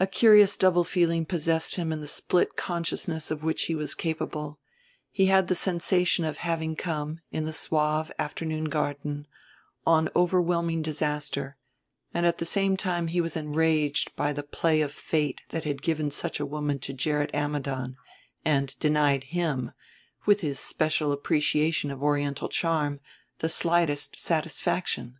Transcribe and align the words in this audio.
A 0.00 0.06
curious 0.06 0.56
double 0.56 0.82
feeling 0.82 1.26
possessed 1.26 1.74
him 1.74 1.92
in 1.92 2.00
the 2.00 2.06
split 2.06 2.56
consciousness 2.56 3.30
of 3.30 3.44
which 3.44 3.64
he 3.64 3.74
was 3.74 3.94
capable 3.94 4.58
he 5.10 5.26
had 5.26 5.48
the 5.48 5.54
sensation 5.54 6.24
of 6.24 6.38
having 6.38 6.74
come, 6.74 7.20
in 7.30 7.44
the 7.44 7.52
suave 7.52 8.10
afternoon 8.18 8.64
garden, 8.70 9.26
on 9.84 10.08
overwhelming 10.16 10.80
disaster, 10.80 11.58
and 12.14 12.24
at 12.24 12.38
the 12.38 12.46
same 12.46 12.78
time 12.78 13.08
he 13.08 13.20
was 13.20 13.36
enraged 13.36 14.10
by 14.16 14.32
the 14.32 14.42
play 14.42 14.80
of 14.80 14.90
Fate 14.94 15.42
that 15.50 15.64
had 15.64 15.82
given 15.82 16.10
such 16.10 16.40
a 16.40 16.46
woman 16.46 16.78
to 16.78 16.94
Gerrit 16.94 17.28
Ammidon 17.34 17.98
and 18.42 18.74
denied 18.78 19.24
him, 19.24 19.70
with 20.24 20.40
his 20.40 20.58
special 20.58 21.12
appreciation 21.12 21.90
of 21.90 22.02
Oriental 22.02 22.48
charm, 22.48 23.00
the 23.40 23.50
slightest 23.50 24.18
satisfaction. 24.18 25.18